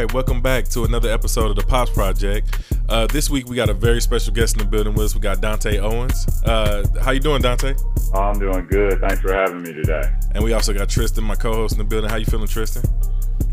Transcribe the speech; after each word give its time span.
All 0.00 0.06
right, 0.06 0.14
welcome 0.14 0.40
back 0.40 0.66
to 0.68 0.84
another 0.84 1.12
episode 1.12 1.50
of 1.50 1.56
the 1.56 1.62
Pops 1.62 1.90
Project. 1.90 2.58
Uh, 2.88 3.06
this 3.08 3.28
week 3.28 3.46
we 3.50 3.54
got 3.54 3.68
a 3.68 3.74
very 3.74 4.00
special 4.00 4.32
guest 4.32 4.54
in 4.54 4.60
the 4.60 4.64
building 4.64 4.94
with 4.94 5.04
us. 5.04 5.14
We 5.14 5.20
got 5.20 5.42
Dante 5.42 5.76
Owens. 5.76 6.26
Uh, 6.42 6.86
how 7.02 7.10
you 7.10 7.20
doing, 7.20 7.42
Dante? 7.42 7.74
I'm 8.14 8.38
doing 8.38 8.66
good. 8.66 8.98
Thanks 8.98 9.20
for 9.20 9.34
having 9.34 9.60
me 9.60 9.74
today. 9.74 10.10
And 10.34 10.42
we 10.42 10.54
also 10.54 10.72
got 10.72 10.88
Tristan, 10.88 11.22
my 11.22 11.34
co-host 11.34 11.72
in 11.72 11.78
the 11.80 11.84
building. 11.84 12.08
How 12.08 12.16
you 12.16 12.24
feeling, 12.24 12.48
Tristan? 12.48 12.82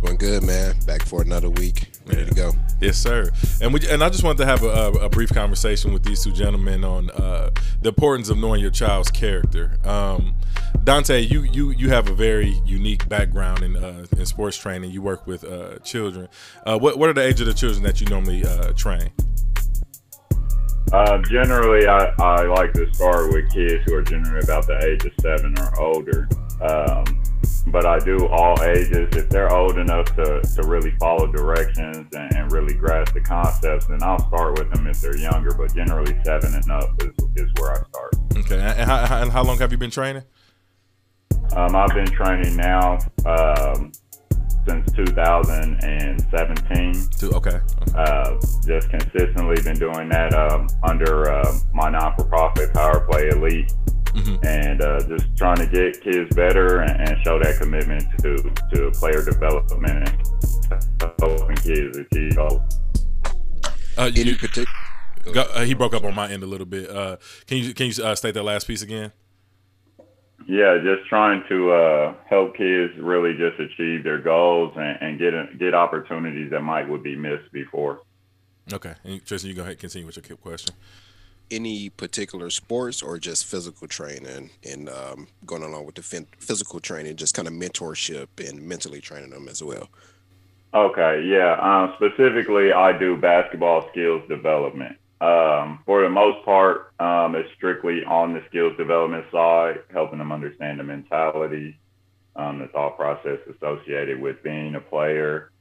Doing 0.02 0.16
good, 0.16 0.44
man. 0.44 0.80
Back 0.86 1.06
for 1.06 1.22
another 1.22 1.50
week. 1.50 1.97
Ready 2.08 2.22
yeah. 2.22 2.28
to 2.28 2.36
go. 2.36 2.52
Yes, 2.80 2.98
sir. 2.98 3.30
And 3.62 3.74
we 3.74 3.88
and 3.90 4.04
I 4.04 4.10
just 4.10 4.24
wanted 4.24 4.38
to 4.40 4.46
have 4.46 4.64
a, 4.64 5.06
a 5.06 5.10
brief 5.10 5.34
conversation 5.34 5.94
with 5.94 6.04
these 6.04 6.24
two 6.24 6.32
gentlemen 6.32 6.84
on 6.84 7.10
uh, 7.12 7.50
the 7.82 7.90
importance 7.90 8.30
of 8.30 8.38
knowing 8.38 8.62
your 8.62 8.72
child's 8.72 9.10
character. 9.10 9.78
Um, 9.84 10.36
Dante, 10.84 11.20
you 11.20 11.42
you 11.42 11.72
you 11.72 11.90
have 11.90 12.08
a 12.08 12.14
very 12.14 12.62
unique 12.66 13.10
background 13.10 13.64
in 13.64 13.76
uh, 13.76 14.06
in 14.18 14.26
sports 14.26 14.58
training. 14.58 14.92
You 14.92 15.02
work 15.02 15.28
with 15.28 15.44
uh, 15.44 15.80
children. 15.80 16.28
Uh, 16.66 16.78
what 16.78 16.98
what 16.98 17.10
are 17.10 17.14
the 17.14 17.26
age 17.26 17.42
of 17.42 17.48
the 17.48 17.54
children 17.54 17.84
that 17.84 18.00
you 18.00 18.08
normally 18.08 18.46
uh, 18.46 18.72
train? 18.74 19.10
Uh, 20.94 21.18
generally, 21.24 21.86
I, 21.86 22.14
I 22.20 22.46
like 22.46 22.72
to 22.74 22.94
start 22.94 23.34
with 23.34 23.52
kids 23.52 23.84
who 23.86 23.96
are 23.96 24.04
generally 24.04 24.40
about 24.42 24.68
the 24.68 24.78
age 24.86 25.04
of 25.04 25.12
seven 25.20 25.58
or 25.60 25.78
older. 25.80 26.30
Um, 26.62 27.22
but 27.68 27.86
I 27.86 28.00
do 28.00 28.28
all 28.28 28.62
ages. 28.64 29.16
If 29.16 29.30
they're 29.30 29.54
old 29.54 29.78
enough 29.78 30.06
to, 30.16 30.42
to 30.42 30.64
really 30.64 30.92
follow 31.00 31.32
directions 31.32 32.08
and, 32.14 32.36
and, 32.36 32.52
really 32.52 32.74
grasp 32.74 33.14
the 33.14 33.22
concepts, 33.22 33.88
then 33.88 34.02
I'll 34.02 34.26
start 34.28 34.58
with 34.58 34.74
them 34.74 34.88
if 34.88 35.02
they're 35.02 35.18
younger. 35.18 35.54
But 35.54 35.76
generally, 35.76 36.18
seven 36.24 36.54
and 36.54 36.72
up 36.72 36.90
is, 37.04 37.12
is 37.36 37.52
where 37.60 37.72
I 37.72 37.84
start. 37.90 38.16
Okay. 38.38 38.60
And 38.60 38.90
how, 38.90 39.22
and 39.22 39.32
how 39.32 39.44
long 39.44 39.58
have 39.60 39.72
you 39.72 39.78
been 39.78 39.92
training? 39.92 40.24
Um, 41.56 41.76
I've 41.76 41.94
been 41.94 42.08
training 42.08 42.56
now 42.56 43.00
um, 43.26 43.92
since 44.68 44.92
2017. 44.94 47.10
okay. 47.34 47.60
Uh, 47.96 48.36
just 48.66 48.90
consistently 48.90 49.56
been 49.64 49.80
doing 49.80 50.10
that 50.10 50.34
um, 50.34 50.68
under 50.84 51.32
uh, 51.32 51.58
my 51.74 51.90
non-for-profit 51.90 52.74
Power 52.74 53.00
Play 53.10 53.30
Elite, 53.30 53.72
mm-hmm. 54.18 54.46
and 54.46 54.82
uh, 54.82 55.00
just 55.08 55.36
trying 55.38 55.58
to 55.58 55.68
get 55.68 56.02
kids 56.02 56.34
better 56.36 56.82
and, 56.82 57.10
and, 57.10 57.24
show 57.24 57.40
that 57.40 57.58
commitment 57.60 58.04
to 58.20 58.36
to 58.74 58.92
player 58.92 59.24
development 59.24 60.10
and 60.10 61.14
helping 61.20 61.56
kids 61.58 61.98
achieve 61.98 62.36
goals. 62.36 62.62
Uh, 63.98 64.12
you, 64.14 64.36
uh, 65.36 65.64
he 65.64 65.74
broke 65.74 65.94
up 65.94 66.04
on 66.04 66.14
my 66.14 66.30
end 66.30 66.44
a 66.44 66.46
little 66.46 66.66
bit. 66.66 66.90
Uh, 66.90 67.18
can 67.46 67.58
you 67.58 67.74
can 67.74 67.88
you 67.88 68.04
uh, 68.04 68.16
state 68.16 68.34
that 68.34 68.44
last 68.44 68.68
piece 68.68 68.82
again? 68.82 69.12
Yeah, 70.48 70.78
just 70.82 71.10
trying 71.10 71.44
to 71.50 71.72
uh, 71.72 72.14
help 72.30 72.56
kids 72.56 72.94
really 73.00 73.34
just 73.34 73.60
achieve 73.60 74.04
their 74.04 74.20
goals 74.20 74.74
and, 74.78 74.98
and 75.02 75.20
get 75.20 75.34
a, 75.34 75.48
get 75.60 75.74
opportunities 75.74 76.52
that 76.52 76.62
might 76.62 76.88
would 76.88 77.04
be 77.04 77.18
missed 77.18 77.52
before. 77.52 78.02
Okay, 78.72 78.94
and 79.04 79.26
Tristan, 79.26 79.50
you 79.50 79.56
go 79.56 79.64
ahead 79.64 79.80
continue 79.80 80.06
with 80.06 80.30
your 80.30 80.38
question. 80.38 80.76
Any 81.50 81.90
particular 81.90 82.50
sports 82.50 83.02
or 83.02 83.18
just 83.18 83.46
physical 83.46 83.88
training 83.88 84.50
and 84.64 84.90
um, 84.90 85.28
going 85.46 85.64
along 85.64 85.86
with 85.86 85.96
the 85.96 86.26
physical 86.40 86.80
training, 86.80 87.16
just 87.16 87.34
kind 87.34 87.48
of 87.48 87.54
mentorship 87.54 88.28
and 88.46 88.62
mentally 88.62 89.00
training 89.00 89.30
them 89.30 89.48
as 89.48 89.64
well. 89.64 89.90
Okay, 90.74 91.24
yeah. 91.26 91.58
Um, 91.60 91.94
specifically, 91.96 92.74
I 92.74 92.98
do 92.98 93.16
basketball 93.16 93.88
skills 93.92 94.22
development. 94.28 94.98
Um, 95.20 95.80
for 95.86 96.04
the 96.04 96.10
most 96.10 96.46
part, 96.46 96.94
um, 97.00 97.36
it's 97.36 97.50
strictly 97.56 98.04
on 98.04 98.34
the 98.34 98.44
skills 98.50 98.78
development 98.78 99.26
side, 99.32 99.80
helping 99.92 100.20
them 100.20 100.32
understand 100.32 100.80
the 100.80 100.84
mentality, 100.84 101.80
um, 102.36 102.60
the 102.60 102.68
thought 102.68 102.98
process 102.98 103.40
associated 103.56 104.22
with 104.22 104.44
being 104.44 104.76
a 104.76 104.80
player, 104.80 105.52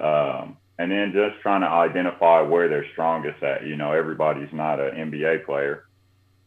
um, 0.00 0.56
and 0.78 0.90
then 0.90 1.12
just 1.12 1.40
trying 1.40 1.60
to 1.60 1.68
identify 1.68 2.40
where 2.40 2.68
they're 2.68 2.86
strongest 2.92 3.42
at. 3.42 3.66
You 3.66 3.76
know, 3.76 3.92
everybody's 3.92 4.52
not 4.52 4.80
an 4.80 5.10
NBA 5.10 5.44
player, 5.44 5.84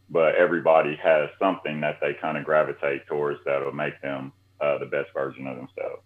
but 0.09 0.35
everybody 0.35 0.95
has 1.01 1.29
something 1.39 1.81
that 1.81 1.99
they 2.01 2.13
kind 2.13 2.37
of 2.37 2.43
gravitate 2.43 3.07
towards 3.07 3.39
that'll 3.45 3.71
make 3.71 4.01
them 4.01 4.33
uh, 4.59 4.77
the 4.79 4.85
best 4.85 5.09
version 5.13 5.47
of 5.47 5.55
themselves. 5.55 6.01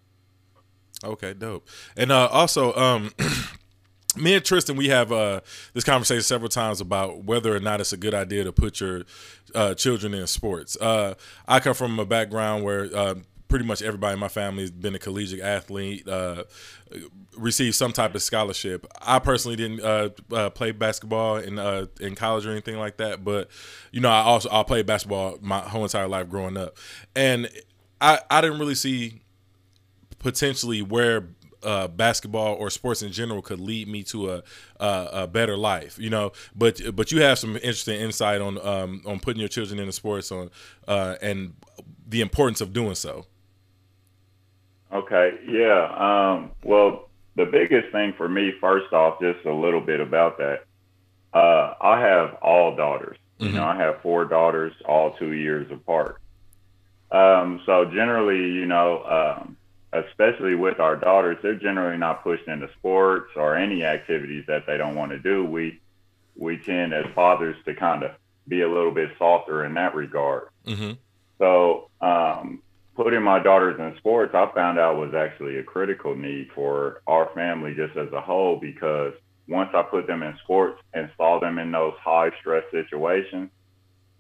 Okay, 1.04 1.34
dope. 1.34 1.68
And 1.98 2.12
uh, 2.12 2.28
also, 2.28 2.74
um, 2.76 3.12
me 4.16 4.36
and 4.36 4.46
Tristan, 4.46 4.76
we 4.76 4.90
have 4.90 5.12
uh, 5.12 5.42
this 5.74 5.84
conversation 5.84 6.22
several 6.22 6.50
times 6.50 6.80
about 6.80 7.24
whether 7.24 7.56
or 7.56 7.60
not 7.60 7.82
it's 7.82 7.94
a 7.94 7.98
good 7.98 8.14
idea 8.14 8.44
to 8.44 8.52
put 8.52 8.80
your 8.80 9.04
uh, 9.56 9.74
children 9.74 10.14
in 10.14 10.28
sports. 10.28 10.78
Uh, 10.80 11.16
I 11.48 11.60
come 11.60 11.74
from 11.74 11.98
a 12.00 12.06
background 12.06 12.64
where 12.64 12.90
uh, 12.96 13.16
pretty 13.52 13.66
much 13.66 13.82
everybody 13.82 14.14
in 14.14 14.20
my 14.20 14.30
family 14.30 14.64
has 14.64 14.72
been 14.72 14.96
a 14.96 15.00
collegiate 15.00 15.42
athlete, 15.42 16.08
uh, 16.08 16.46
received 17.38 17.76
some 17.76 17.92
type 17.92 18.16
of 18.16 18.24
scholarship. 18.24 18.88
I 19.02 19.20
personally 19.20 19.58
didn't 19.58 19.82
uh, 19.82 20.50
play 20.52 20.72
basketball 20.72 21.36
in 21.36 21.60
in 22.00 22.16
college 22.16 22.48
or 22.48 22.52
anything 22.52 22.78
like 22.78 22.98
that, 22.98 23.24
but 23.24 23.50
you 23.92 24.00
know, 24.00 24.10
I 24.10 24.22
also 24.22 24.50
I 24.52 24.64
played 24.64 24.88
basketball 24.88 25.38
my 25.42 25.60
whole 25.60 25.84
entire 25.84 26.08
life 26.08 26.30
growing 26.30 26.58
up, 26.58 26.78
and 27.16 27.50
I 28.00 28.20
I 28.30 28.42
didn't 28.42 28.58
really 28.58 28.76
see 28.76 29.22
potentially 30.18 30.82
where 30.82 31.28
uh, 31.64 31.88
basketball 31.88 32.56
or 32.56 32.70
sports 32.70 33.02
in 33.02 33.12
general 33.12 33.42
could 33.42 33.60
lead 33.60 33.88
me 33.88 34.04
to 34.04 34.32
a, 34.32 34.44
a, 34.80 35.10
a, 35.14 35.28
better 35.28 35.58
life, 35.58 36.00
you 36.00 36.10
know. 36.10 36.32
But 36.56 36.96
but 36.96 37.12
you 37.12 37.22
have 37.22 37.38
some 37.38 37.56
interesting 37.58 38.00
insight 38.00 38.42
on 38.42 38.66
um, 38.66 39.02
on 39.06 39.20
putting 39.20 39.40
your 39.40 39.50
children 39.50 39.80
into 39.80 39.92
sports 39.92 40.32
on 40.32 40.50
uh, 40.88 41.16
and 41.22 41.54
the 42.08 42.22
importance 42.22 42.62
of 42.62 42.74
doing 42.74 42.96
so. 42.96 43.26
Okay, 44.94 45.40
yeah. 45.48 46.34
Um, 46.34 46.52
well, 46.64 47.10
the 47.36 47.46
biggest 47.46 47.92
thing 47.92 48.14
for 48.18 48.28
me, 48.28 48.52
first 48.60 48.92
off, 48.94 49.20
just 49.22 49.46
a 49.46 49.54
little 49.54 49.82
bit 49.82 50.00
about 50.00 50.38
that. 50.38 50.66
Uh, 51.34 51.74
I 51.80 52.02
have 52.02 52.36
all 52.42 52.76
daughters. 52.76 53.18
Mm-hmm. 53.40 53.54
You 53.54 53.60
know, 53.60 53.66
I 53.66 53.78
have 53.78 54.02
four 54.02 54.26
daughters, 54.26 54.74
all 54.86 55.14
two 55.14 55.34
years 55.34 55.72
apart. 55.72 56.22
Um, 57.12 57.62
so 57.66 57.86
generally, 57.86 58.52
you 58.52 58.66
know, 58.66 59.04
um, 59.04 59.58
especially 59.94 60.56
with 60.56 60.80
our 60.80 60.96
daughters, 60.96 61.38
they're 61.42 61.56
generally 61.56 61.98
not 61.98 62.24
pushed 62.24 62.48
into 62.48 62.70
sports 62.78 63.32
or 63.36 63.56
any 63.56 63.84
activities 63.84 64.46
that 64.48 64.66
they 64.66 64.78
don't 64.78 64.96
want 64.96 65.12
to 65.12 65.20
do. 65.20 65.46
We 65.46 65.80
we 66.36 66.58
tend 66.58 66.94
as 66.94 67.06
fathers 67.14 67.56
to 67.66 67.76
kind 67.76 68.04
of 68.04 68.12
be 68.48 68.62
a 68.62 68.70
little 68.70 68.92
bit 68.92 69.12
softer 69.18 69.66
in 69.66 69.74
that 69.74 69.94
regard. 69.96 70.48
Mm-hmm. 70.66 70.92
So 71.40 71.90
um, 72.00 72.62
putting 72.96 73.22
my 73.22 73.42
daughters 73.42 73.80
in 73.80 73.98
sports, 73.98 74.34
I 74.34 74.50
found 74.54 74.80
out 74.80 74.98
was 74.98 75.14
actually 75.14 75.58
a 75.58 75.64
critical 75.64 76.16
need 76.16 76.50
for 76.54 77.02
our 77.08 77.30
family 77.34 77.74
just 77.76 77.98
as 77.98 78.12
a 78.14 78.22
whole 78.22 78.58
because 78.58 79.14
once 79.48 79.70
I 79.74 79.84
put 79.84 80.08
them 80.08 80.24
in 80.24 80.38
sports 80.44 80.82
and 80.94 81.10
saw 81.18 81.40
them 81.40 81.58
in 81.58 81.72
those 81.72 81.94
high 82.04 82.32
stress 82.40 82.64
situations, 82.72 83.50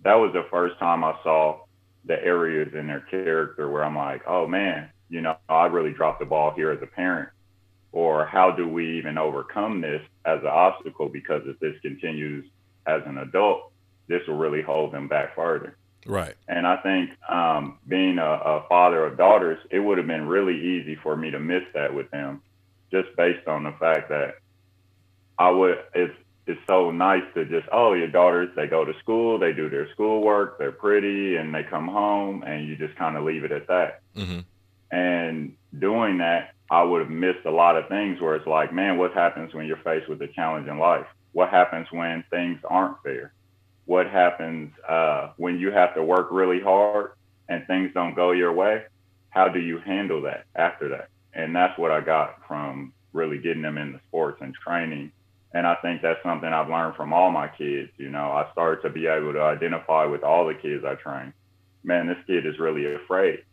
that 0.04 0.16
was 0.16 0.32
the 0.34 0.48
first 0.50 0.80
time 0.80 1.04
I 1.04 1.16
saw 1.24 1.62
the 2.06 2.22
areas 2.24 2.74
in 2.74 2.88
their 2.88 3.02
character 3.02 3.70
where 3.70 3.84
I'm 3.84 3.96
like, 3.96 4.24
oh 4.28 4.48
man, 4.48 4.90
you 5.10 5.22
know, 5.22 5.36
I 5.50 5.66
really 5.66 5.94
dropped 5.94 6.20
the 6.20 6.26
ball 6.26 6.52
here 6.56 6.72
as 6.72 6.82
a 6.82 6.88
parent? 6.88 7.30
Or 7.92 8.26
how 8.26 8.52
do 8.52 8.68
we 8.68 8.98
even 8.98 9.18
overcome 9.18 9.82
this 9.82 10.02
as 10.26 10.40
an 10.42 10.48
obstacle? 10.48 11.10
Because 11.10 11.42
if 11.46 11.60
this 11.60 11.76
continues 11.82 12.46
as 12.88 13.02
an 13.06 13.18
adult, 13.18 13.72
this 14.08 14.22
will 14.28 14.38
really 14.38 14.62
hold 14.62 14.94
them 14.94 15.08
back 15.08 15.36
further. 15.36 15.78
Right. 16.06 16.36
And 16.48 16.66
I 16.66 16.78
think 16.78 17.12
um, 17.30 17.78
being 17.88 18.18
a, 18.18 18.24
a 18.24 18.66
father 18.68 19.06
of 19.06 19.18
daughters, 19.18 19.60
it 19.70 19.80
would 19.80 19.98
have 19.98 20.08
been 20.08 20.28
really 20.28 20.58
easy 20.58 20.96
for 20.96 21.16
me 21.16 21.32
to 21.32 21.40
miss 21.40 21.64
that 21.74 21.94
with 21.94 22.10
them, 22.12 22.42
just 22.92 23.16
based 23.16 23.48
on 23.48 23.64
the 23.64 23.74
fact 23.80 24.10
that 24.10 24.36
I 25.38 25.50
would. 25.50 25.78
It's 25.94 26.16
it's 26.48 26.60
so 26.68 26.90
nice 26.90 27.24
to 27.36 27.46
just 27.46 27.68
oh 27.72 27.94
your 27.94 28.08
daughters 28.08 28.50
they 28.56 28.66
go 28.66 28.84
to 28.84 28.94
school 29.00 29.38
they 29.38 29.54
do 29.54 29.70
their 29.70 29.88
schoolwork 29.92 30.58
they're 30.58 30.72
pretty 30.72 31.36
and 31.36 31.54
they 31.54 31.62
come 31.64 31.88
home 31.88 32.42
and 32.42 32.68
you 32.68 32.76
just 32.76 32.96
kind 32.96 33.16
of 33.16 33.24
leave 33.24 33.44
it 33.44 33.52
at 33.52 33.68
that. 33.68 34.02
Mm-hmm. 34.16 34.40
And 34.92 35.56
doing 35.78 36.18
that, 36.18 36.54
I 36.70 36.84
would 36.84 37.02
have 37.02 37.10
missed 37.10 37.46
a 37.46 37.52
lot 37.52 37.78
of 37.78 37.88
things 37.88 38.20
where 38.20 38.36
it's 38.36 38.48
like, 38.48 38.74
man, 38.74 38.98
what 38.98 39.14
happens 39.14 39.54
when 39.54 39.66
you're 39.66 39.78
faced 39.78 40.10
with 40.10 40.22
a 40.22 40.28
challenge 40.28 40.68
in 40.68 40.80
life? 40.80 41.06
What 41.32 41.50
happens 41.50 41.88
when 41.92 42.24
things 42.30 42.60
aren't 42.66 43.02
fair? 43.04 43.34
What 43.86 44.08
happens 44.08 44.72
uh, 44.88 45.32
when 45.38 45.60
you 45.60 45.72
have 45.72 45.96
to 45.96 46.04
work 46.04 46.30
really 46.32 46.62
hard 46.62 47.12
and 47.50 47.66
things 47.68 47.92
don't 47.94 48.16
go 48.16 48.32
your 48.32 48.54
way? 48.54 48.84
How 49.30 49.48
do 49.48 49.60
you 49.60 49.80
handle 49.80 50.22
that 50.24 50.46
after 50.56 50.90
that? 50.90 51.10
And 51.34 51.56
that's 51.56 51.78
what 51.78 51.92
I 51.92 52.02
got 52.02 52.40
from 52.48 52.94
really 53.14 53.38
getting 53.38 53.62
them 53.62 53.78
into 53.78 54.00
sports 54.08 54.40
and 54.42 54.54
training. 54.54 55.12
And 55.54 55.68
I 55.68 55.76
think 55.76 56.02
that's 56.02 56.22
something 56.24 56.48
I've 56.48 56.70
learned 56.70 56.96
from 56.96 57.12
all 57.12 57.32
my 57.32 57.48
kids. 57.48 57.92
You 57.98 58.10
know, 58.10 58.32
I 58.32 58.50
started 58.54 58.82
to 58.84 58.90
be 58.90 59.08
able 59.08 59.34
to 59.34 59.42
identify 59.42 60.06
with 60.06 60.24
all 60.24 60.46
the 60.46 60.54
kids 60.54 60.86
I 60.86 60.96
train. 60.96 61.34
Man, 61.84 62.08
this 62.08 62.18
kid 62.28 62.46
is 62.46 62.60
really 62.60 62.94
afraid. 62.94 63.44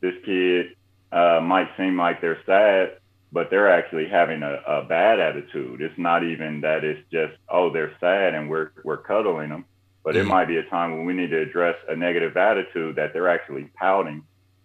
This 0.00 0.14
kid 0.24 0.76
uh, 1.12 1.40
might 1.42 1.68
seem 1.76 1.96
like 1.96 2.20
they're 2.20 2.42
sad, 2.44 2.98
but 3.30 3.50
they're 3.50 3.70
actually 3.70 4.08
having 4.08 4.42
a, 4.42 4.60
a 4.66 4.82
bad 4.82 5.20
attitude. 5.20 5.80
It's 5.80 5.98
not 5.98 6.24
even 6.24 6.62
that 6.62 6.84
it's 6.84 7.00
just, 7.10 7.34
oh, 7.48 7.70
they're 7.70 7.92
sad 8.00 8.34
and 8.34 8.48
we're, 8.48 8.70
we're 8.84 8.96
cuddling 8.96 9.50
them. 9.50 9.64
But 10.04 10.14
mm-hmm. 10.14 10.26
it 10.26 10.30
might 10.30 10.48
be 10.48 10.56
a 10.56 10.62
time 10.64 10.96
when 10.96 11.04
we 11.04 11.12
need 11.12 11.30
to 11.30 11.38
address 11.38 11.76
a 11.88 11.96
negative 11.96 12.36
attitude 12.36 12.96
that 12.96 13.12
they're 13.12 13.28
actually 13.28 13.64
pouting 13.74 14.24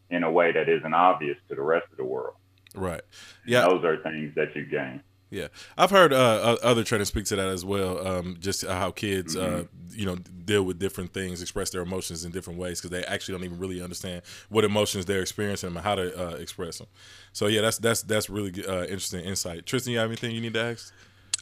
in 0.09 0.23
a 0.23 0.31
way 0.31 0.51
that 0.51 0.69
isn't 0.69 0.93
obvious 0.93 1.37
to 1.49 1.55
the 1.55 1.61
rest 1.61 1.87
of 1.91 1.97
the 1.97 2.05
world. 2.05 2.35
Right. 2.75 3.01
Yeah. 3.45 3.67
Those 3.67 3.83
are 3.83 3.97
things 3.97 4.33
that 4.35 4.55
you 4.55 4.65
gain. 4.65 5.01
Yeah, 5.33 5.47
I've 5.75 5.89
heard 5.89 6.13
uh, 6.13 6.57
other 6.61 6.83
trainers 6.83 7.07
speak 7.07 7.25
to 7.25 7.35
that 7.35 7.47
as 7.47 7.65
well. 7.65 8.05
Um, 8.05 8.37
just 8.39 8.63
how 8.67 8.91
kids, 8.91 9.35
uh, 9.35 9.39
mm-hmm. 9.39 9.61
uh, 9.61 9.63
you 9.89 10.05
know, 10.05 10.15
deal 10.15 10.61
with 10.61 10.77
different 10.77 11.11
things, 11.11 11.41
express 11.41 11.71
their 11.71 11.81
emotions 11.81 12.23
in 12.23 12.31
different 12.31 12.59
ways 12.59 12.79
because 12.79 12.91
they 12.91 13.03
actually 13.05 13.33
don't 13.33 13.45
even 13.45 13.57
really 13.57 13.81
understand 13.81 14.21
what 14.49 14.63
emotions 14.63 15.07
they're 15.07 15.23
experiencing 15.23 15.69
and 15.69 15.79
how 15.79 15.95
to 15.95 16.15
uh, 16.15 16.35
express 16.35 16.77
them. 16.77 16.85
So 17.31 17.47
yeah, 17.47 17.61
that's 17.61 17.79
that's 17.79 18.03
that's 18.03 18.29
really 18.29 18.63
uh, 18.63 18.83
interesting 18.83 19.25
insight. 19.25 19.65
Tristan, 19.65 19.93
you 19.93 19.97
have 19.97 20.09
anything 20.09 20.35
you 20.35 20.41
need 20.41 20.53
to 20.53 20.61
ask? 20.61 20.93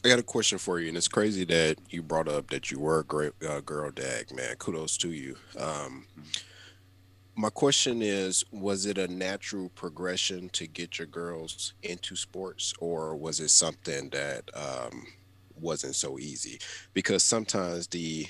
I 0.02 0.08
got 0.08 0.18
a 0.18 0.22
question 0.22 0.56
for 0.56 0.80
you, 0.80 0.88
and 0.88 0.96
it's 0.96 1.06
crazy 1.06 1.44
that 1.44 1.76
you 1.90 2.02
brought 2.02 2.28
up 2.28 2.48
that 2.48 2.70
you 2.70 2.80
were 2.80 3.00
a 3.00 3.04
great 3.04 3.32
uh, 3.46 3.60
girl 3.60 3.90
dad. 3.90 4.32
Man, 4.34 4.56
kudos 4.56 4.96
to 4.98 5.12
you. 5.12 5.36
Um, 5.58 6.06
my 7.34 7.48
question 7.48 8.02
is 8.02 8.44
was 8.52 8.86
it 8.86 8.98
a 8.98 9.08
natural 9.08 9.70
progression 9.70 10.48
to 10.50 10.66
get 10.66 10.98
your 10.98 11.06
girls 11.06 11.74
into 11.82 12.14
sports 12.14 12.74
or 12.78 13.16
was 13.16 13.40
it 13.40 13.48
something 13.48 14.10
that 14.10 14.44
um, 14.54 15.06
wasn't 15.58 15.94
so 15.94 16.18
easy? 16.18 16.58
Because 16.92 17.22
sometimes 17.22 17.86
the 17.86 18.26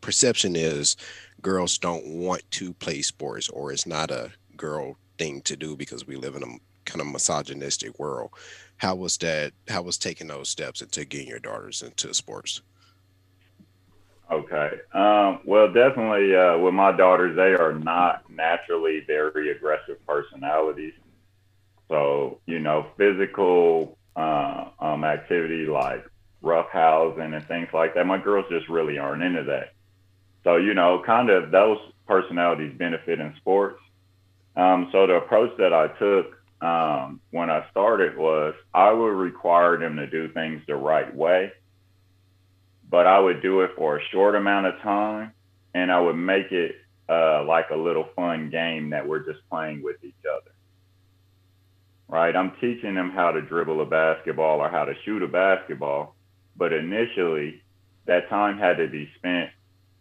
perception 0.00 0.56
is 0.56 0.96
girls 1.40 1.78
don't 1.78 2.06
want 2.06 2.42
to 2.50 2.74
play 2.74 3.00
sports 3.02 3.48
or 3.48 3.72
it's 3.72 3.86
not 3.86 4.10
a 4.10 4.30
girl 4.56 4.96
thing 5.18 5.40
to 5.42 5.56
do 5.56 5.76
because 5.76 6.06
we 6.06 6.16
live 6.16 6.34
in 6.34 6.42
a 6.42 6.58
kind 6.84 7.00
of 7.00 7.06
misogynistic 7.06 7.98
world. 7.98 8.30
How 8.76 8.94
was 8.94 9.16
that 9.18 9.52
how 9.68 9.82
was 9.82 9.96
taking 9.96 10.26
those 10.26 10.50
steps 10.50 10.82
into 10.82 11.04
getting 11.04 11.28
your 11.28 11.38
daughters 11.38 11.82
into 11.82 12.12
sports 12.12 12.60
Okay. 14.32 14.70
Um, 14.94 15.40
well, 15.44 15.70
definitely 15.70 16.34
uh, 16.34 16.56
with 16.56 16.72
my 16.72 16.90
daughters, 16.96 17.36
they 17.36 17.52
are 17.52 17.74
not 17.74 18.24
naturally 18.30 19.02
very 19.06 19.50
aggressive 19.50 19.98
personalities. 20.06 20.94
So, 21.88 22.40
you 22.46 22.58
know, 22.58 22.86
physical 22.96 23.98
uh, 24.16 24.70
um, 24.80 25.04
activity 25.04 25.66
like 25.66 26.06
roughhousing 26.42 27.36
and 27.36 27.46
things 27.46 27.68
like 27.74 27.94
that, 27.94 28.06
my 28.06 28.16
girls 28.16 28.46
just 28.50 28.70
really 28.70 28.98
aren't 28.98 29.22
into 29.22 29.44
that. 29.44 29.74
So, 30.44 30.56
you 30.56 30.72
know, 30.72 31.02
kind 31.04 31.28
of 31.28 31.50
those 31.50 31.78
personalities 32.08 32.72
benefit 32.78 33.20
in 33.20 33.34
sports. 33.36 33.80
Um, 34.56 34.88
so 34.92 35.06
the 35.06 35.14
approach 35.14 35.54
that 35.58 35.74
I 35.74 35.88
took 35.88 36.38
um, 36.62 37.20
when 37.32 37.50
I 37.50 37.66
started 37.70 38.16
was 38.16 38.54
I 38.72 38.92
would 38.92 39.12
require 39.12 39.76
them 39.76 39.96
to 39.96 40.06
do 40.06 40.32
things 40.32 40.62
the 40.66 40.76
right 40.76 41.14
way 41.14 41.52
but 42.92 43.06
I 43.06 43.18
would 43.18 43.40
do 43.40 43.62
it 43.62 43.70
for 43.74 43.96
a 43.96 44.04
short 44.12 44.36
amount 44.36 44.66
of 44.66 44.78
time 44.82 45.32
and 45.74 45.90
I 45.90 45.98
would 45.98 46.14
make 46.14 46.52
it 46.52 46.76
uh, 47.08 47.42
like 47.42 47.70
a 47.70 47.76
little 47.76 48.06
fun 48.14 48.50
game 48.50 48.90
that 48.90 49.08
we're 49.08 49.24
just 49.24 49.40
playing 49.48 49.82
with 49.82 49.96
each 50.04 50.14
other. 50.30 50.52
Right? 52.06 52.36
I'm 52.36 52.52
teaching 52.60 52.94
them 52.94 53.10
how 53.10 53.32
to 53.32 53.40
dribble 53.40 53.80
a 53.80 53.86
basketball 53.86 54.60
or 54.60 54.68
how 54.68 54.84
to 54.84 54.92
shoot 55.06 55.22
a 55.22 55.26
basketball, 55.26 56.14
but 56.54 56.74
initially 56.74 57.62
that 58.04 58.28
time 58.28 58.58
had 58.58 58.76
to 58.76 58.88
be 58.88 59.08
spent 59.16 59.48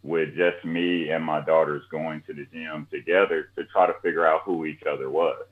with 0.03 0.35
just 0.35 0.65
me 0.65 1.11
and 1.11 1.23
my 1.23 1.39
daughters 1.39 1.83
going 1.89 2.23
to 2.27 2.33
the 2.33 2.45
gym 2.51 2.87
together 2.91 3.51
to 3.55 3.63
try 3.71 3.87
to 3.87 3.93
figure 4.01 4.27
out 4.27 4.41
who 4.43 4.65
each 4.65 4.83
other 4.83 5.09
was. 5.09 5.45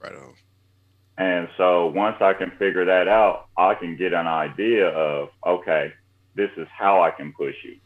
Right 0.00 0.14
on. 0.14 0.34
And 1.18 1.48
so 1.56 1.86
once 1.86 2.18
I 2.20 2.34
can 2.34 2.52
figure 2.52 2.84
that 2.84 3.08
out, 3.08 3.48
I 3.58 3.74
can 3.74 3.96
get 3.96 4.12
an 4.12 4.28
idea 4.28 4.88
of, 4.90 5.30
okay, 5.44 5.92
this 6.34 6.50
is 6.56 6.66
how 6.76 7.02
I 7.02 7.10
can 7.10 7.32
push 7.32 7.54
you. 7.64 7.76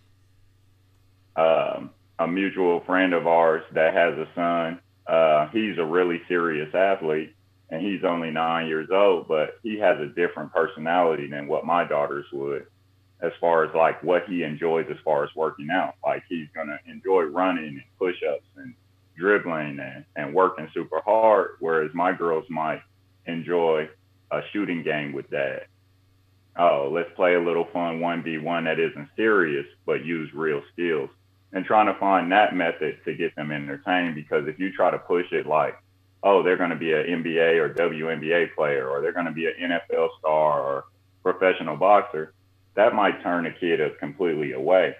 Um, 1.41 1.91
a 2.19 2.27
mutual 2.27 2.81
friend 2.81 3.13
of 3.13 3.27
ours 3.27 3.63
that 3.73 3.95
has 3.95 4.15
a 4.19 4.27
son, 4.35 4.81
uh, 5.07 5.49
he's 5.49 5.79
a 5.79 5.85
really 5.85 6.21
serious 6.29 6.75
athlete 6.75 7.35
and 7.71 7.83
he's 7.83 8.03
only 8.05 8.31
nine 8.31 8.67
years 8.67 8.89
old, 8.91 9.29
but 9.29 9.59
he 9.63 9.79
has 9.79 10.01
a 10.01 10.07
different 10.07 10.53
personality 10.53 11.29
than 11.29 11.47
what 11.47 11.67
my 11.67 11.87
daughters 11.87 12.27
would 12.33 12.67
as 13.21 13.33
far 13.41 13.65
as 13.65 13.75
like 13.75 14.03
what 14.03 14.25
he 14.29 14.43
enjoys 14.43 14.87
as 14.91 14.97
far 15.05 15.25
as 15.25 15.31
working 15.37 15.69
out. 15.71 15.95
Like 16.05 16.23
he's 16.29 16.49
going 16.55 16.69
to 16.69 16.79
enjoy 16.91 17.25
running 17.25 17.69
and 17.69 17.83
push 17.99 18.17
ups 18.29 18.47
and 18.57 18.75
dribbling 19.17 19.79
and, 19.81 20.05
and 20.17 20.35
working 20.35 20.69
super 20.73 21.01
hard, 21.05 21.57
whereas 21.61 21.91
my 21.95 22.13
girls 22.13 22.45
might 22.49 22.81
enjoy 23.27 23.89
a 24.31 24.41
shooting 24.53 24.83
game 24.83 25.13
with 25.13 25.31
dad 25.31 25.67
oh, 26.57 26.91
let's 26.93 27.11
play 27.17 27.35
a 27.35 27.41
little 27.41 27.67
fun 27.73 28.01
1v1 28.01 28.65
that 28.65 28.79
isn't 28.81 29.09
serious, 29.17 29.67
but 29.87 30.05
use 30.05 30.31
real 30.35 30.63
skills. 30.73 31.11
And 31.53 31.65
trying 31.65 31.87
to 31.87 31.99
find 31.99 32.31
that 32.33 32.55
method 32.55 32.99
to 33.05 33.15
get 33.15 33.35
them 33.35 33.51
entertained 33.51 34.15
because 34.15 34.47
if 34.49 34.59
you 34.59 34.73
try 34.73 34.91
to 34.91 34.99
push 34.99 35.27
it 35.33 35.47
like, 35.47 35.77
oh, 36.23 36.43
they're 36.43 36.57
going 36.59 36.71
to 36.71 36.77
be 36.77 36.93
an 36.93 37.07
NBA 37.23 37.59
or 37.59 37.73
WNBA 37.75 38.55
player 38.55 38.89
or 38.89 39.01
they're 39.01 39.13
going 39.13 39.27
to 39.27 39.33
be 39.33 39.47
an 39.47 39.55
NFL 39.71 40.09
star 40.19 40.61
or 40.63 40.85
professional 41.23 41.77
boxer, 41.77 42.35
that 42.75 42.95
might 42.95 43.23
turn 43.23 43.47
a 43.47 43.53
kid 43.53 43.81
completely 43.99 44.53
away. 44.53 44.95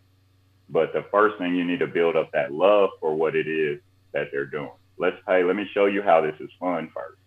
But 0.71 0.93
the 0.93 1.05
first 1.11 1.39
thing 1.39 1.55
you 1.55 1.65
need 1.65 1.81
to 1.81 1.87
build 1.87 2.17
up 2.17 2.33
that 2.33 2.53
love 2.53 2.91
for 3.01 3.15
what 3.15 3.37
it 3.37 3.47
is 3.47 3.81
that 4.13 4.29
they're 4.33 4.47
doing. 4.47 4.73
Let's, 4.99 5.17
hey, 5.27 5.45
let 5.45 5.57
me 5.57 5.67
show 5.75 5.87
you 5.87 6.03
how 6.03 6.21
this 6.21 6.35
is 6.41 6.51
fun 6.61 6.91
first. 6.95 7.18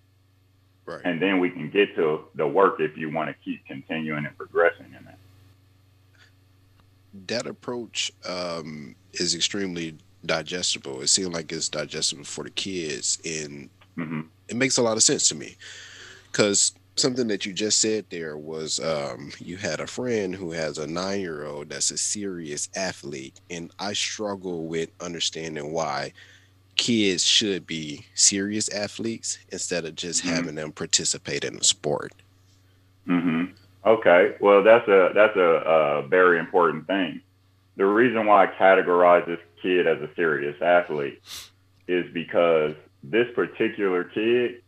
Right. 0.85 1.01
And 1.03 1.21
then 1.21 1.39
we 1.39 1.49
can 1.49 1.69
get 1.69 1.95
to 1.95 2.25
the 2.35 2.47
work 2.47 2.79
if 2.79 2.97
you 2.97 3.11
want 3.11 3.29
to 3.29 3.35
keep 3.43 3.65
continuing 3.65 4.25
and 4.25 4.35
progressing 4.37 4.87
in 4.97 5.05
that. 5.05 5.17
That 7.27 7.47
approach 7.47 8.11
um, 8.27 8.95
is 9.13 9.35
extremely 9.35 9.95
digestible. 10.25 11.01
It 11.01 11.07
seems 11.07 11.29
like 11.29 11.51
it's 11.51 11.69
digestible 11.69 12.23
for 12.23 12.43
the 12.43 12.49
kids, 12.49 13.19
and 13.25 13.69
mm-hmm. 13.97 14.21
it 14.47 14.55
makes 14.55 14.77
a 14.77 14.81
lot 14.81 14.97
of 14.97 15.03
sense 15.03 15.27
to 15.29 15.35
me. 15.35 15.57
Because 16.31 16.73
something 16.95 17.27
that 17.27 17.45
you 17.45 17.53
just 17.53 17.79
said 17.79 18.05
there 18.09 18.37
was 18.37 18.79
um, 18.79 19.31
you 19.39 19.57
had 19.57 19.79
a 19.79 19.87
friend 19.87 20.35
who 20.35 20.51
has 20.51 20.77
a 20.77 20.87
nine 20.87 21.19
year 21.19 21.45
old 21.45 21.69
that's 21.69 21.91
a 21.91 21.97
serious 21.97 22.69
athlete, 22.75 23.39
and 23.49 23.71
I 23.79 23.93
struggle 23.93 24.65
with 24.65 24.89
understanding 25.01 25.71
why 25.71 26.13
kids 26.81 27.23
should 27.23 27.67
be 27.67 28.03
serious 28.15 28.67
athletes 28.69 29.37
instead 29.49 29.85
of 29.85 29.95
just 29.95 30.23
mm-hmm. 30.23 30.35
having 30.35 30.55
them 30.55 30.71
participate 30.71 31.43
in 31.43 31.55
a 31.55 31.63
sport. 31.63 32.11
Mm-hmm. 33.07 33.53
Okay, 33.85 34.35
well 34.39 34.63
that's 34.63 34.87
a 34.87 35.11
that's 35.13 35.35
a, 35.37 35.39
a 35.39 36.07
very 36.07 36.39
important 36.39 36.87
thing. 36.87 37.21
The 37.77 37.85
reason 37.85 38.25
why 38.25 38.45
I 38.45 38.47
categorize 38.47 39.27
this 39.27 39.39
kid 39.61 39.85
as 39.85 39.99
a 40.01 40.09
serious 40.15 40.59
athlete 40.59 41.21
is 41.87 42.11
because 42.13 42.73
this 43.03 43.27
particular 43.35 44.03
kid, 44.03 44.63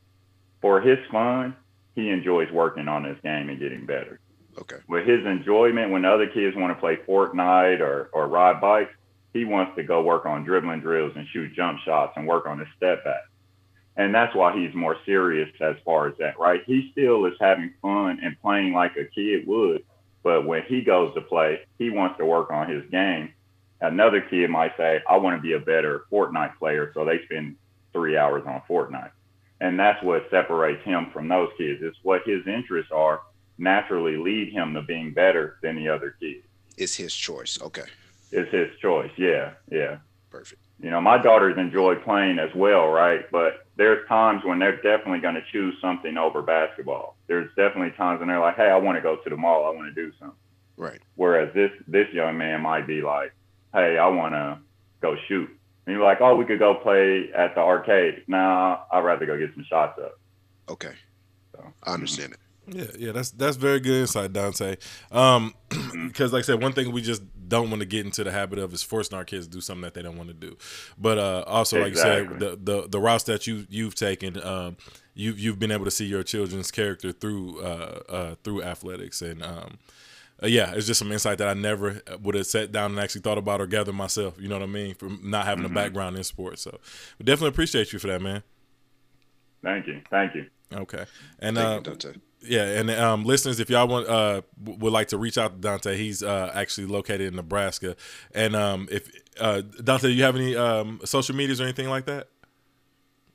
for 0.62 0.82
his 0.82 1.00
fun, 1.12 1.56
he 1.96 2.10
enjoys 2.10 2.52
working 2.52 2.88
on 2.88 3.04
his 3.04 3.18
game 3.24 3.50
and 3.50 3.60
getting 3.60 3.88
better. 3.88 4.20
Okay. 4.60 4.78
With 4.88 5.08
his 5.08 5.26
enjoyment, 5.26 5.92
when 5.92 6.06
other 6.06 6.28
kids 6.28 6.56
want 6.56 6.76
to 6.76 6.80
play 6.80 6.98
Fortnite 7.08 7.80
or, 7.80 8.10
or 8.14 8.28
ride 8.28 8.62
bikes, 8.62 8.94
he 9.34 9.46
wants 9.46 9.76
to 9.76 9.84
go 9.84 10.04
work 10.04 10.26
on 10.26 10.44
dribbling 10.44 10.80
drills 10.80 11.14
and 11.16 11.28
shoot 11.28 11.54
jump 11.56 11.80
shots 11.80 12.14
and 12.16 12.28
work 12.28 12.46
on 12.46 12.60
his 12.60 12.68
step 12.78 13.04
back. 13.04 13.24
And 13.98 14.14
that's 14.14 14.36
why 14.36 14.56
he's 14.58 14.74
more 14.74 14.98
serious 15.06 15.50
as 15.60 15.76
far 15.84 16.08
as 16.08 16.18
that, 16.20 16.40
right? 16.40 16.62
He 16.66 16.90
still 16.92 17.26
is 17.26 17.34
having 17.40 17.74
fun 17.82 18.20
and 18.24 18.40
playing 18.42 18.74
like 18.74 18.96
a 18.96 19.06
kid 19.06 19.46
would. 19.48 19.84
But 20.24 20.46
when 20.48 20.64
he 20.64 20.82
goes 20.82 21.14
to 21.16 21.22
play, 21.22 21.62
he 21.78 21.90
wants 21.90 22.18
to 22.18 22.26
work 22.26 22.50
on 22.50 22.70
his 22.70 22.84
game. 22.90 23.34
Another 23.82 24.22
kid 24.22 24.50
might 24.50 24.78
say, 24.78 25.02
I 25.10 25.18
want 25.18 25.38
to 25.38 25.42
be 25.42 25.54
a 25.54 25.60
better 25.60 26.06
Fortnite 26.12 26.58
player. 26.58 26.92
So 26.94 27.06
they 27.06 27.24
spend 27.26 27.58
three 27.92 28.18
hours 28.18 28.44
on 28.48 28.62
Fortnite. 28.70 29.12
And 29.60 29.80
that's 29.80 30.02
what 30.04 30.28
separates 30.32 30.84
him 30.84 31.08
from 31.12 31.28
those 31.28 31.50
kids. 31.58 31.82
It's 31.84 31.98
what 32.04 32.22
his 32.26 32.48
interests 32.48 32.92
are 32.92 33.22
naturally 33.58 34.18
lead 34.18 34.52
him 34.52 34.74
to 34.74 34.82
being 34.82 35.14
better 35.14 35.58
than 35.62 35.76
the 35.76 35.90
other 35.90 36.16
kids. 36.20 36.46
It's 36.78 36.96
his 36.96 37.14
choice. 37.14 37.60
Okay 37.62 37.84
is 38.34 38.52
his 38.52 38.68
choice. 38.82 39.12
Yeah, 39.18 39.54
yeah. 39.72 39.98
Perfect. 40.30 40.62
You 40.80 40.90
know, 40.90 41.00
my 41.00 41.18
daughters 41.18 41.58
enjoy 41.58 41.96
playing 41.96 42.40
as 42.40 42.50
well, 42.56 42.88
right? 42.88 43.30
But 43.32 43.68
there's 43.78 44.06
times 44.08 44.42
when 44.44 44.60
they're 44.60 44.82
definitely 44.82 45.20
going 45.20 45.36
to 45.36 45.44
choose 45.52 45.76
something 45.80 46.18
over 46.18 46.42
basketball. 46.42 47.16
There's 47.28 47.50
definitely 47.56 47.92
times 47.92 48.20
when 48.20 48.28
they're 48.28 48.40
like, 48.40 48.56
"Hey, 48.56 48.70
I 48.70 48.78
want 48.78 48.98
to 48.98 49.02
go 49.02 49.16
to 49.16 49.30
the 49.30 49.38
mall. 49.38 49.66
I 49.66 49.70
want 49.70 49.94
to 49.94 49.94
do 49.94 50.12
something." 50.20 50.38
Right. 50.76 51.00
Whereas 51.16 51.54
this 51.54 51.72
this 51.88 52.08
young 52.12 52.38
man 52.38 52.62
might 52.62 52.88
be 52.88 53.02
like, 53.02 53.34
"Hey, 53.74 53.98
I 53.98 54.08
want 54.08 54.34
to 54.34 54.58
go 55.02 55.16
shoot." 55.28 55.50
And 55.86 55.96
you're 55.96 56.04
like, 56.04 56.20
"Oh, 56.20 56.36
we 56.36 56.46
could 56.46 56.60
go 56.60 56.76
play 56.76 57.32
at 57.34 57.56
the 57.56 57.62
arcade." 57.62 58.24
Nah, 58.28 58.80
I'd 58.92 59.04
rather 59.04 59.26
go 59.26 59.38
get 59.38 59.54
some 59.54 59.64
shots 59.64 60.00
up. 60.00 60.20
Okay. 60.68 60.96
So, 61.52 61.64
I 61.84 61.94
understand 61.94 62.34
mm-hmm. 62.34 62.42
it. 62.42 62.43
Yeah, 62.68 62.86
yeah, 62.98 63.12
that's 63.12 63.32
that's 63.32 63.58
very 63.58 63.80
good 63.80 64.02
insight, 64.02 64.32
Dante. 64.32 64.78
Um, 65.12 65.54
because 66.08 66.32
like 66.32 66.40
I 66.40 66.44
said, 66.44 66.62
one 66.62 66.74
thing 66.74 66.92
we 66.92 67.02
just 67.02 67.22
don't 67.48 67.70
want 67.70 67.82
to 67.82 67.86
get 67.86 68.06
into 68.06 68.24
the 68.24 68.32
habit 68.32 68.58
of 68.58 68.74
is 68.74 68.84
forcing 68.84 69.18
our 69.18 69.26
kids 69.26 69.48
to 69.48 69.52
do 69.52 69.62
something 69.62 69.82
that 69.82 69.94
they 69.94 70.02
don't 70.02 70.18
want 70.18 70.30
to 70.30 70.34
do. 70.34 70.58
But 70.98 71.18
uh, 71.18 71.44
also, 71.46 71.80
like 71.80 71.90
exactly. 71.90 72.24
you 72.24 72.40
said, 72.40 72.40
the, 72.40 72.72
the 72.82 72.88
the 72.88 73.00
routes 73.00 73.26
that 73.26 73.48
you 73.48 73.68
you've 73.70 73.96
taken, 73.96 74.42
um, 74.42 74.78
you 75.14 75.34
you've 75.34 75.60
been 75.60 75.72
able 75.72 75.86
to 75.86 75.92
see 75.92 76.06
your 76.06 76.24
children's 76.24 76.72
character 76.72 77.12
through 77.12 77.62
uh, 77.62 78.00
uh 78.10 78.36
through 78.44 78.64
athletics, 78.64 79.22
and 79.22 79.44
um, 79.44 79.78
uh, 80.42 80.48
yeah, 80.48 80.74
it's 80.74 80.88
just 80.88 81.00
some 81.00 81.12
insight 81.12 81.40
that 81.40 81.50
I 81.50 81.54
never 81.54 82.02
would 82.22 82.36
have 82.36 82.48
sat 82.48 82.72
down 82.72 82.92
and 82.92 83.00
actually 83.00 83.22
thought 83.22 83.38
about 83.38 83.60
or 83.60 83.68
gathered 83.68 83.96
myself. 83.96 84.36
You 84.40 84.48
know 84.48 84.56
what 84.56 84.64
I 84.64 84.68
mean? 84.68 84.96
From 84.96 85.20
not 85.22 85.46
having 85.46 85.66
mm-hmm. 85.66 85.78
a 85.78 85.82
background 85.82 86.16
in 86.16 86.24
sports, 86.24 86.62
so 86.62 86.80
we 87.20 87.26
definitely 87.26 87.50
appreciate 87.50 87.92
you 87.92 88.00
for 88.00 88.08
that, 88.08 88.22
man. 88.22 88.42
Thank 89.62 89.88
you, 89.88 90.02
thank 90.10 90.34
you. 90.36 90.48
Okay, 90.72 91.06
and 91.40 91.58
Thank 91.58 91.68
uh, 91.68 91.76
you, 91.76 91.82
Dante. 91.82 92.20
Yeah, 92.44 92.80
and 92.80 92.90
um, 92.92 93.24
listeners, 93.24 93.60
if 93.60 93.70
y'all 93.70 93.88
want 93.88 94.08
uh 94.08 94.42
would 94.64 94.94
like 94.94 95.08
to 95.10 95.18
reach 95.18 95.38
out 95.38 95.54
to 95.54 95.60
Dante, 95.60 95.98
he's 95.98 96.22
uh 96.24 96.52
actually 96.54 96.88
located 96.88 97.22
in 97.22 97.36
Nebraska, 97.36 97.96
and 98.34 98.56
um 98.56 98.88
if 98.92 99.10
uh 99.40 99.62
Dante, 99.62 100.10
you 100.10 100.24
have 100.24 100.36
any 100.36 100.56
um 100.56 101.00
social 101.06 101.36
medias 101.36 101.60
or 101.60 101.64
anything 101.64 101.90
like 101.90 102.06
that? 102.06 102.28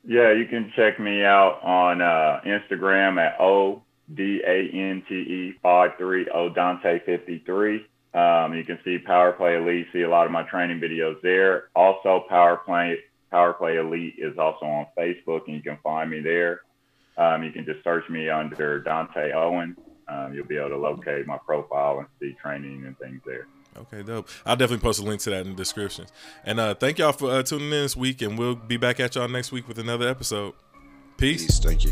Yeah, 0.05 0.31
you 0.31 0.45
can 0.45 0.71
check 0.75 0.99
me 0.99 1.23
out 1.23 1.59
on 1.61 2.01
uh, 2.01 2.39
Instagram 2.45 3.19
at 3.19 3.39
O 3.39 3.83
D 4.13 4.41
A 4.45 4.69
N 4.73 5.03
T 5.07 5.13
E 5.15 5.53
five 5.61 5.91
three 5.97 6.27
O 6.33 6.49
Dante 6.49 6.99
fifty 7.05 7.43
three. 7.45 7.85
Um, 8.13 8.55
you 8.55 8.63
can 8.63 8.79
see 8.83 8.97
Power 8.97 9.33
Play 9.33 9.57
Elite, 9.57 9.87
see 9.93 10.01
a 10.01 10.09
lot 10.09 10.25
of 10.25 10.31
my 10.31 10.43
training 10.43 10.79
videos 10.79 11.21
there. 11.21 11.65
Also, 11.75 12.25
Power 12.27 12.57
Play 12.57 12.97
Power 13.29 13.53
Play 13.53 13.77
Elite 13.77 14.15
is 14.17 14.37
also 14.37 14.65
on 14.65 14.87
Facebook, 14.97 15.41
and 15.47 15.55
you 15.55 15.61
can 15.61 15.77
find 15.83 16.09
me 16.09 16.21
there. 16.21 16.61
Um, 17.19 17.43
you 17.43 17.51
can 17.51 17.65
just 17.65 17.83
search 17.83 18.09
me 18.09 18.29
under 18.29 18.79
Dante 18.79 19.31
Owen. 19.33 19.75
Um, 20.07 20.33
you'll 20.33 20.47
be 20.47 20.57
able 20.57 20.69
to 20.69 20.77
locate 20.77 21.27
my 21.27 21.37
profile 21.37 21.99
and 21.99 22.07
see 22.19 22.35
training 22.41 22.85
and 22.85 22.97
things 22.97 23.21
there. 23.25 23.47
Okay, 23.77 24.01
dope. 24.01 24.27
I'll 24.45 24.55
definitely 24.55 24.83
post 24.83 24.99
a 24.99 25.03
link 25.03 25.21
to 25.21 25.29
that 25.29 25.45
in 25.45 25.51
the 25.51 25.55
description. 25.55 26.07
And 26.43 26.59
uh 26.59 26.73
thank 26.73 26.97
y'all 26.97 27.11
for 27.11 27.29
uh, 27.29 27.43
tuning 27.43 27.65
in 27.65 27.71
this 27.71 27.95
week, 27.95 28.21
and 28.21 28.37
we'll 28.37 28.55
be 28.55 28.77
back 28.77 28.99
at 28.99 29.15
y'all 29.15 29.27
next 29.27 29.51
week 29.51 29.67
with 29.67 29.77
another 29.77 30.07
episode. 30.07 30.53
Peace. 31.17 31.45
Peace. 31.45 31.59
Thank 31.59 31.85
you. 31.85 31.91